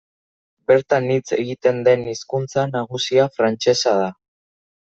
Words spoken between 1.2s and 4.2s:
egiten den hizkuntza nagusia frantsesa da.